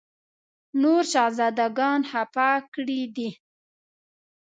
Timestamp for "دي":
3.15-3.29